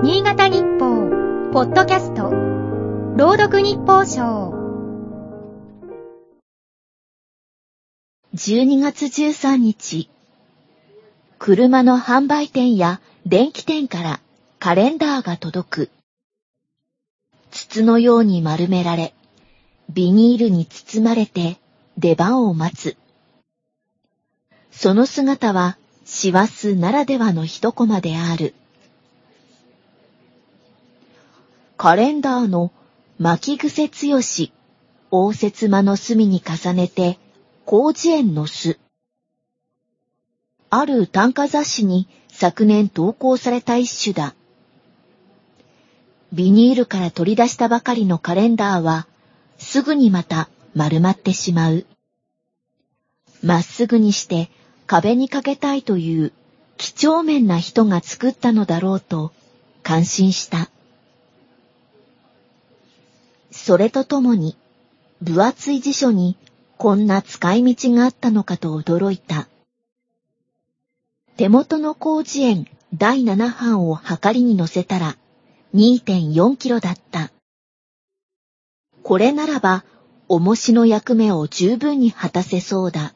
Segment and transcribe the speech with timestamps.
[0.00, 1.10] 新潟日報、
[1.52, 2.30] ポッドキャスト、
[3.16, 4.54] 朗読日報賞。
[8.32, 10.08] 12月13日、
[11.40, 14.20] 車の販売店や電気店から
[14.60, 15.90] カレンダーが届く。
[17.50, 19.14] 筒のように丸められ、
[19.90, 21.58] ビニールに包まれて
[21.98, 22.96] 出番を待つ。
[24.70, 28.54] その姿は師走ならではの一コマである。
[31.78, 32.72] カレンダーの
[33.20, 34.52] 巻癖強し、
[35.12, 37.20] 応接間の隅に重ねて、
[37.64, 38.80] 広辞苑の巣。
[40.70, 44.34] ある短歌雑誌に昨年投稿された一種だ。
[46.32, 49.06] ビニールから取り出したばかりのカレンダーは、
[49.58, 51.86] すぐにまた丸まってしまう。
[53.40, 54.50] まっすぐにして
[54.88, 56.32] 壁にかけたいという
[56.76, 59.30] 几帳面な人が作ったのだろうと
[59.84, 60.70] 感心した。
[63.68, 64.56] それとともに、
[65.20, 66.38] 分厚い辞書に
[66.78, 69.46] こんな使い道があったのかと驚いた。
[71.36, 75.18] 手元の広辞苑第7版を測りに乗せたら
[75.74, 77.30] 2.4キロだった。
[79.02, 79.84] これならば、
[80.28, 83.12] 重しの役目を十分に果たせそうだ。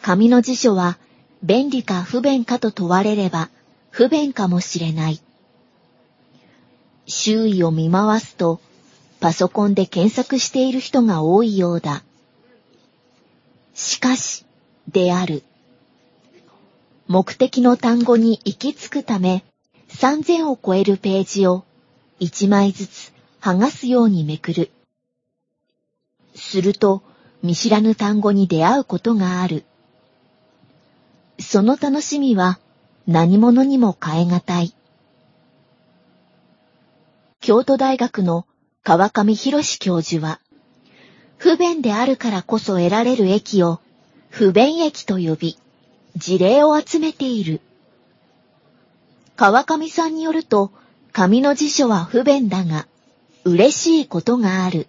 [0.00, 0.96] 紙の辞書は
[1.42, 3.50] 便利か不便かと問われれば
[3.90, 5.20] 不便かもしれない。
[7.06, 8.60] 周囲を見回すと
[9.20, 12.02] パソコンで検索している人が多いようだ。
[13.74, 14.44] しかし、
[14.88, 15.42] である。
[17.08, 19.44] 目的の単語に行き着くため、
[19.88, 21.64] 3000を超えるページを
[22.20, 24.70] 1枚ずつ剥がすようにめくる。
[26.34, 27.02] すると、
[27.42, 29.64] 見知らぬ単語に出会うことがある。
[31.38, 32.58] その楽しみは
[33.06, 34.74] 何者にも変え難い。
[37.46, 38.44] 京都大学の
[38.82, 40.40] 川上博士教授は、
[41.36, 43.78] 不便であるからこそ得られる益を
[44.30, 45.56] 不便益と呼び、
[46.16, 47.60] 事例を集めている。
[49.36, 50.72] 川上さんによると、
[51.12, 52.88] 紙の辞書は不便だが、
[53.44, 54.88] 嬉しいことがある。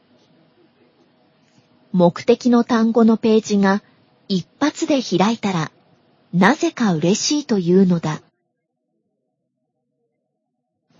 [1.92, 3.84] 目的の単語のページが
[4.28, 5.72] 一発で開いたら、
[6.34, 8.24] なぜか嬉しいというのだ。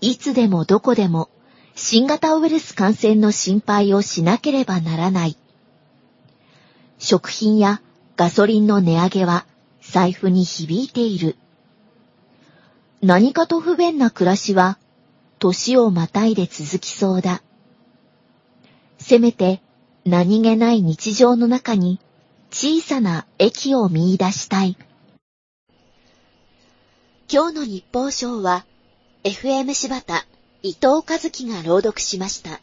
[0.00, 1.28] いつでもどこでも
[1.80, 5.36] 新型ウイルス感染の心配をしなければならない。
[6.98, 7.80] 食品や
[8.16, 9.46] ガソリンの値上げは
[9.80, 11.36] 財布に響いている。
[13.00, 14.76] 何かと不便な暮らしは
[15.38, 17.42] 年をまたいで続きそうだ。
[18.98, 19.62] せめて
[20.04, 22.00] 何気ない日常の中に
[22.50, 24.76] 小さな駅を見出したい。
[27.32, 28.66] 今日の日報賞は
[29.22, 30.26] FM 柴田
[30.60, 32.60] 伊藤和樹が朗読しました。